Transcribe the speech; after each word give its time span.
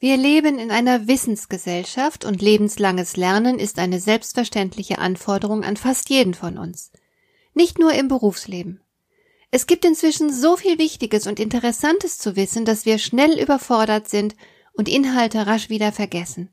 Wir 0.00 0.16
leben 0.16 0.60
in 0.60 0.70
einer 0.70 1.08
Wissensgesellschaft 1.08 2.24
und 2.24 2.40
lebenslanges 2.40 3.16
Lernen 3.16 3.58
ist 3.58 3.80
eine 3.80 3.98
selbstverständliche 3.98 4.98
Anforderung 4.98 5.64
an 5.64 5.76
fast 5.76 6.08
jeden 6.08 6.34
von 6.34 6.56
uns. 6.56 6.92
Nicht 7.52 7.80
nur 7.80 7.92
im 7.94 8.06
Berufsleben. 8.06 8.80
Es 9.50 9.66
gibt 9.66 9.84
inzwischen 9.84 10.32
so 10.32 10.56
viel 10.56 10.78
Wichtiges 10.78 11.26
und 11.26 11.40
Interessantes 11.40 12.18
zu 12.18 12.36
wissen, 12.36 12.64
dass 12.64 12.86
wir 12.86 12.98
schnell 12.98 13.40
überfordert 13.40 14.08
sind 14.08 14.36
und 14.72 14.88
Inhalte 14.88 15.48
rasch 15.48 15.68
wieder 15.68 15.90
vergessen. 15.90 16.50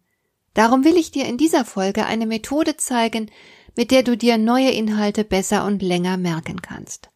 Darum 0.56 0.84
will 0.84 0.98
ich 0.98 1.12
dir 1.12 1.26
in 1.26 1.38
dieser 1.38 1.66
Folge 1.66 2.08
eine 2.08 2.26
Methode 2.26 2.78
zeigen, 2.78 3.30
mit 3.76 3.92
der 3.92 4.02
du 4.02 4.18
dir 4.18 4.40
neue 4.40 4.72
Inhalte 4.72 5.24
besser 5.24 5.66
und 5.66 5.84
länger 5.84 6.18
merken 6.18 6.64
kannst. 6.64 7.12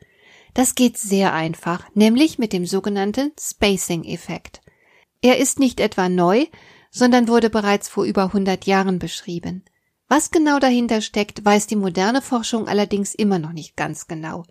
Das 0.53 0.75
geht 0.75 0.97
sehr 0.97 1.33
einfach, 1.33 1.85
nämlich 1.95 2.37
mit 2.37 2.53
dem 2.53 2.67
sogenannten 2.67 3.31
Spacing-Effekt. 3.39 4.61
Er 5.21 5.37
ist 5.37 5.59
nicht 5.59 5.79
etwa 5.79 6.09
neu, 6.09 6.45
sondern 6.91 7.27
wurde 7.27 7.49
bereits 7.49 7.89
vor 7.89 8.05
über 8.05 8.25
100 8.25 8.65
Jahren 8.65 8.99
beschrieben. 8.99 9.63
Was 10.07 10.31
genau 10.31 10.59
dahinter 10.59 11.01
steckt, 11.01 11.45
weiß 11.45 11.67
die 11.67 11.75
moderne 11.75 12.21
Forschung 12.21 12.67
allerdings 12.67 13.13
immer 13.13 13.37
noch 13.37 13.51
nicht 13.51 13.75
ganz 13.75 14.07
genau. 14.07 14.43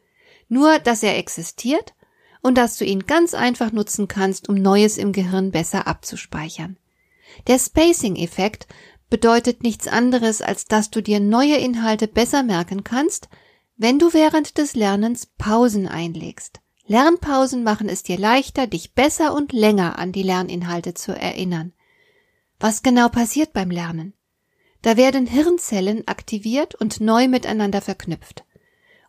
Nur, 0.49 0.79
dass 0.79 1.03
er 1.03 1.19
existiert 1.19 1.95
und 2.43 2.57
dass 2.57 2.77
du 2.77 2.85
ihn 2.85 3.07
ganz 3.07 3.35
einfach 3.35 3.73
nutzen 3.73 4.07
kannst, 4.07 4.49
um 4.49 4.55
Neues 4.55 4.99
im 4.99 5.13
Gehirn 5.13 5.51
besser 5.51 5.87
abzuspeichern. 5.87 6.77
Der 7.49 7.59
Spacing-Effekt 7.59 8.69
bedeutet 9.11 9.63
nichts 9.63 9.89
anderes, 9.89 10.43
als 10.43 10.67
dass 10.67 10.91
du 10.91 11.03
dir 11.03 11.19
neue 11.19 11.57
Inhalte 11.57 12.07
besser 12.07 12.43
merken 12.43 12.85
kannst, 12.85 13.29
wenn 13.77 13.99
du 13.99 14.13
während 14.13 14.59
des 14.59 14.75
Lernens 14.75 15.27
Pausen 15.39 15.89
einlegst. 15.89 16.61
Lernpausen 16.89 17.63
machen 17.63 17.91
es 17.91 18.03
dir 18.03 18.19
leichter, 18.19 18.67
dich 18.67 18.95
besser 18.95 19.35
und 19.35 19.53
länger 19.53 19.99
an 19.99 20.11
die 20.11 20.23
Lerninhalte 20.23 20.95
zu 20.95 21.13
erinnern. 21.13 21.75
Was 22.59 22.83
genau 22.83 23.11
passiert 23.11 23.53
beim 23.53 23.71
Lernen? 23.71 24.15
Da 24.81 24.97
werden 24.97 25.27
Hirnzellen 25.27 26.09
aktiviert 26.09 26.75
und 26.75 27.01
neu 27.01 27.29
miteinander 27.29 27.83
verknüpft. 27.83 28.45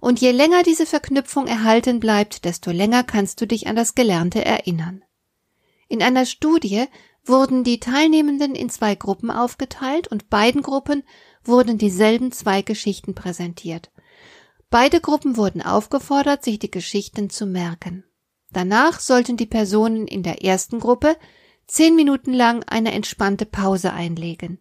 Und 0.02 0.20
je 0.20 0.32
länger 0.32 0.64
diese 0.64 0.86
Verknüpfung 0.86 1.48
erhalten 1.48 2.02
bleibt, 2.02 2.44
desto 2.44 2.72
länger 2.72 3.04
kannst 3.04 3.40
du 3.40 3.48
dich 3.48 3.68
an 3.68 3.78
das 3.78 3.96
Gelernte 3.96 4.44
erinnern. 4.44 5.04
In 5.88 6.04
einer 6.04 6.26
Studie 6.26 6.86
wurden 7.24 7.64
die 7.64 7.80
Teilnehmenden 7.80 8.56
in 8.56 8.70
zwei 8.70 8.96
Gruppen 8.96 9.32
aufgeteilt 9.32 10.10
und 10.10 10.30
beiden 10.30 10.64
Gruppen 10.64 11.04
wurden 11.46 11.78
dieselben 11.78 12.34
zwei 12.34 12.62
Geschichten 12.62 13.16
präsentiert. 13.16 13.90
Beide 14.70 15.02
Gruppen 15.02 15.36
wurden 15.36 15.62
aufgefordert, 15.62 16.44
sich 16.44 16.60
die 16.60 16.70
Geschichten 16.70 17.30
zu 17.30 17.46
merken. 17.46 18.04
Danach 18.52 19.00
sollten 19.00 19.38
die 19.38 19.48
Personen 19.48 20.08
in 20.08 20.24
der 20.24 20.44
ersten 20.44 20.80
Gruppe 20.80 21.18
zehn 21.68 21.96
Minuten 21.96 22.34
lang 22.34 22.64
eine 22.64 22.92
entspannte 22.92 23.46
Pause 23.46 23.94
einlegen. 23.94 24.60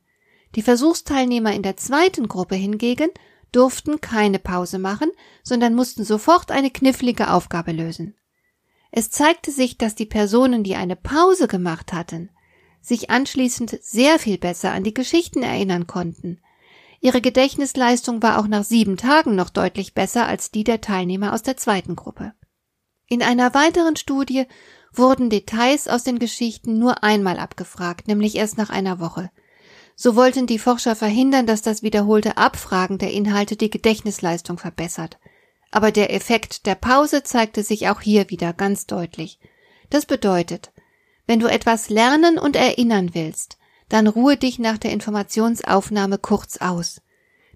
Die 0.55 0.63
Versuchsteilnehmer 0.63 1.53
in 1.53 1.63
der 1.63 1.77
zweiten 1.77 2.29
Gruppe 2.29 2.55
hingegen 2.55 3.11
durften 3.53 4.01
keine 4.01 4.39
Pause 4.39 4.79
machen, 4.79 5.11
sondern 5.43 5.75
mussten 5.75 6.05
sofort 6.05 6.51
eine 6.51 6.71
knifflige 6.71 7.31
Aufgabe 7.31 7.73
lösen. 7.73 8.15
Es 8.91 9.11
zeigte 9.11 9.51
sich, 9.51 9.77
dass 9.77 9.95
die 9.95 10.07
Personen, 10.07 10.65
die 10.65 10.75
eine 10.75 10.97
Pause 10.97 11.49
gemacht 11.49 11.93
hatten, 11.93 12.31
sich 12.81 13.11
anschließend 13.11 13.79
sehr 13.83 14.19
viel 14.19 14.39
besser 14.39 14.73
an 14.73 14.85
die 14.85 14.95
Geschichten 14.95 15.43
erinnern 15.43 15.87
konnten, 15.87 16.41
Ihre 17.01 17.21
Gedächtnisleistung 17.21 18.23
war 18.23 18.39
auch 18.39 18.49
nach 18.49 18.65
sieben 18.65 18.97
Tagen 18.97 19.35
noch 19.35 19.51
deutlich 19.51 19.95
besser 19.95 20.27
als 20.27 20.51
die 20.51 20.65
der 20.65 20.81
Teilnehmer 20.81 21.33
aus 21.33 21.43
der 21.43 21.57
zweiten 21.57 21.95
Gruppe. 21.95 22.33
In 23.07 23.23
einer 23.23 23.55
weiteren 23.55 23.97
Studie 23.97 24.47
wurden 24.93 25.31
Details 25.31 25.89
aus 25.89 26.03
den 26.03 26.19
Geschichten 26.19 26.79
nur 26.79 27.05
einmal 27.05 27.39
abgefragt, 27.39 28.09
nämlich 28.09 28.37
erst 28.37 28.59
nach 28.59 28.71
einer 28.71 29.01
Woche. 29.01 29.31
So 29.95 30.15
wollten 30.15 30.47
die 30.47 30.59
Forscher 30.59 30.95
verhindern, 30.95 31.47
dass 31.47 31.63
das 31.63 31.83
wiederholte 31.83 32.37
Abfragen 32.37 32.99
der 32.99 33.13
Inhalte 33.13 33.57
die 33.57 33.71
Gedächtnisleistung 33.71 34.59
verbessert. 34.59 35.19
Aber 35.71 35.91
der 35.91 36.13
Effekt 36.15 36.67
der 36.67 36.75
Pause 36.75 37.23
zeigte 37.23 37.63
sich 37.63 37.89
auch 37.89 38.01
hier 38.01 38.31
wieder 38.31 38.53
ganz 38.53 38.87
deutlich. 38.87 39.39
Das 39.91 40.07
bedeutet, 40.07 40.73
wenn 41.27 41.41
du 41.41 41.47
etwas 41.47 41.91
lernen 41.91 42.39
und 42.39 42.57
erinnern 42.57 43.11
willst, 43.15 43.58
dann 43.89 44.07
ruhe 44.07 44.37
dich 44.37 44.59
nach 44.59 44.79
der 44.79 44.93
Informationsaufnahme 44.93 46.19
kurz 46.19 46.59
aus. 46.59 47.01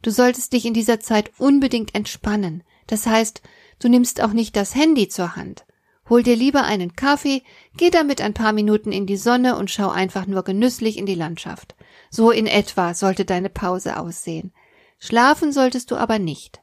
Du 0.02 0.10
solltest 0.10 0.52
dich 0.52 0.64
in 0.64 0.74
dieser 0.74 1.00
Zeit 1.00 1.30
unbedingt 1.38 1.94
entspannen. 1.94 2.64
Das 2.86 3.06
heißt, 3.06 3.42
du 3.78 3.88
nimmst 3.88 4.20
auch 4.20 4.32
nicht 4.32 4.56
das 4.56 4.74
Handy 4.74 5.08
zur 5.08 5.36
Hand. 5.36 5.64
Hol 6.08 6.22
dir 6.22 6.36
lieber 6.36 6.64
einen 6.64 6.96
Kaffee, 6.96 7.42
geh 7.76 7.90
damit 7.90 8.20
ein 8.20 8.34
paar 8.34 8.52
Minuten 8.52 8.90
in 8.90 9.06
die 9.06 9.16
Sonne 9.16 9.56
und 9.56 9.70
schau 9.70 9.88
einfach 9.88 10.26
nur 10.26 10.42
genüsslich 10.42 10.98
in 10.98 11.06
die 11.06 11.14
Landschaft. 11.14 11.76
So 12.10 12.30
in 12.30 12.46
etwa 12.46 12.94
sollte 12.94 13.24
deine 13.24 13.48
Pause 13.48 13.98
aussehen. 13.98 14.52
Schlafen 14.98 15.52
solltest 15.52 15.90
du 15.90 15.96
aber 15.96 16.18
nicht. 16.18 16.60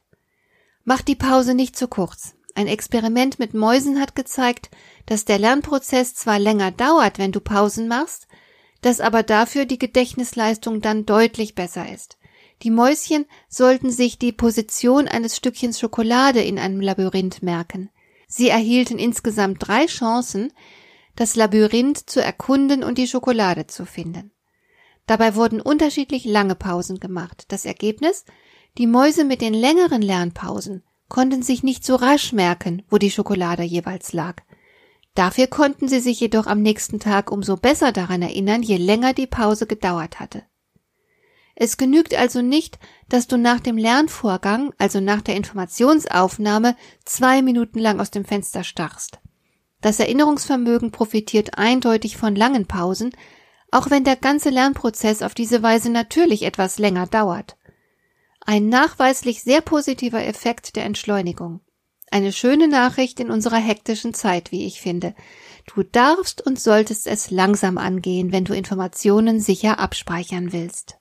Mach 0.84 1.02
die 1.02 1.16
Pause 1.16 1.54
nicht 1.54 1.76
zu 1.76 1.88
kurz. 1.88 2.34
Ein 2.54 2.66
Experiment 2.66 3.38
mit 3.38 3.54
Mäusen 3.54 4.00
hat 4.00 4.14
gezeigt, 4.14 4.70
dass 5.06 5.24
der 5.24 5.38
Lernprozess 5.38 6.14
zwar 6.14 6.38
länger 6.38 6.70
dauert, 6.70 7.18
wenn 7.18 7.32
du 7.32 7.40
Pausen 7.40 7.88
machst, 7.88 8.26
dass 8.80 9.00
aber 9.00 9.22
dafür 9.22 9.66
die 9.66 9.78
Gedächtnisleistung 9.78 10.80
dann 10.80 11.06
deutlich 11.06 11.54
besser 11.54 11.92
ist. 11.92 12.18
Die 12.62 12.70
Mäuschen 12.70 13.26
sollten 13.48 13.90
sich 13.90 14.18
die 14.18 14.32
Position 14.32 15.08
eines 15.08 15.36
Stückchens 15.36 15.80
Schokolade 15.80 16.42
in 16.42 16.58
einem 16.58 16.80
Labyrinth 16.80 17.42
merken. 17.42 17.90
Sie 18.26 18.48
erhielten 18.48 18.98
insgesamt 18.98 19.66
drei 19.66 19.86
Chancen, 19.86 20.52
das 21.16 21.36
Labyrinth 21.36 21.98
zu 21.98 22.22
erkunden 22.22 22.84
und 22.84 22.98
die 22.98 23.08
Schokolade 23.08 23.66
zu 23.66 23.86
finden. 23.86 24.30
Dabei 25.06 25.34
wurden 25.34 25.60
unterschiedlich 25.60 26.24
lange 26.24 26.54
Pausen 26.54 27.00
gemacht. 27.00 27.46
Das 27.48 27.64
Ergebnis? 27.64 28.24
Die 28.78 28.86
Mäuse 28.86 29.24
mit 29.24 29.40
den 29.40 29.54
längeren 29.54 30.02
Lernpausen 30.02 30.84
konnten 31.08 31.42
sich 31.42 31.62
nicht 31.62 31.84
so 31.84 31.96
rasch 31.96 32.32
merken, 32.32 32.84
wo 32.88 32.98
die 32.98 33.10
Schokolade 33.10 33.64
jeweils 33.64 34.12
lag. 34.12 34.42
Dafür 35.14 35.48
konnten 35.48 35.88
sie 35.88 36.00
sich 36.00 36.20
jedoch 36.20 36.46
am 36.46 36.62
nächsten 36.62 37.00
Tag 37.00 37.32
umso 37.32 37.56
besser 37.56 37.92
daran 37.92 38.22
erinnern, 38.22 38.62
je 38.62 38.76
länger 38.76 39.12
die 39.12 39.26
Pause 39.26 39.66
gedauert 39.66 40.20
hatte. 40.20 40.44
Es 41.56 41.76
genügt 41.76 42.14
also 42.14 42.40
nicht, 42.40 42.78
dass 43.08 43.26
du 43.26 43.36
nach 43.36 43.60
dem 43.60 43.76
Lernvorgang, 43.76 44.72
also 44.78 45.00
nach 45.00 45.20
der 45.20 45.36
Informationsaufnahme, 45.36 46.74
zwei 47.04 47.42
Minuten 47.42 47.78
lang 47.78 48.00
aus 48.00 48.10
dem 48.10 48.24
Fenster 48.24 48.64
starrst. 48.64 49.18
Das 49.82 49.98
Erinnerungsvermögen 49.98 50.90
profitiert 50.90 51.58
eindeutig 51.58 52.16
von 52.16 52.34
langen 52.34 52.66
Pausen, 52.66 53.12
auch 53.70 53.90
wenn 53.90 54.04
der 54.04 54.16
ganze 54.16 54.50
Lernprozess 54.50 55.22
auf 55.22 55.34
diese 55.34 55.62
Weise 55.62 55.90
natürlich 55.90 56.44
etwas 56.44 56.78
länger 56.78 57.06
dauert. 57.06 57.56
Ein 58.44 58.68
nachweislich 58.68 59.42
sehr 59.42 59.60
positiver 59.60 60.24
Effekt 60.24 60.76
der 60.76 60.84
Entschleunigung. 60.84 61.60
Eine 62.12 62.32
schöne 62.32 62.66
Nachricht 62.66 63.20
in 63.20 63.30
unserer 63.30 63.58
hektischen 63.58 64.14
Zeit, 64.14 64.50
wie 64.50 64.66
ich 64.66 64.80
finde. 64.80 65.14
Du 65.72 65.84
darfst 65.84 66.44
und 66.44 66.58
solltest 66.58 67.06
es 67.06 67.30
langsam 67.30 67.78
angehen, 67.78 68.32
wenn 68.32 68.44
du 68.44 68.52
Informationen 68.52 69.38
sicher 69.38 69.78
abspeichern 69.78 70.52
willst. 70.52 70.96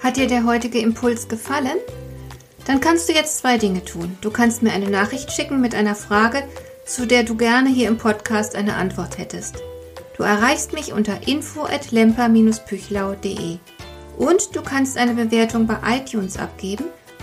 Hat 0.00 0.16
dir 0.16 0.26
der 0.26 0.44
heutige 0.44 0.80
Impuls 0.80 1.28
gefallen? 1.28 1.78
Dann 2.66 2.80
kannst 2.80 3.08
du 3.08 3.12
jetzt 3.12 3.38
zwei 3.38 3.56
Dinge 3.56 3.84
tun. 3.84 4.18
Du 4.20 4.32
kannst 4.32 4.64
mir 4.64 4.72
eine 4.72 4.90
Nachricht 4.90 5.30
schicken 5.30 5.60
mit 5.60 5.76
einer 5.76 5.94
Frage, 5.94 6.42
zu 6.84 7.06
der 7.06 7.22
du 7.22 7.36
gerne 7.36 7.70
hier 7.70 7.86
im 7.86 7.98
Podcast 7.98 8.56
eine 8.56 8.74
Antwort 8.74 9.18
hättest. 9.18 9.62
Du 10.16 10.24
erreichst 10.24 10.72
mich 10.72 10.92
unter 10.92 11.28
info@lemper-püchlau.de 11.28 13.58
und 14.18 14.56
du 14.56 14.62
kannst 14.62 14.98
eine 14.98 15.14
Bewertung 15.14 15.68
bei 15.68 15.76
iTunes 15.86 16.36
abgeben 16.36 16.86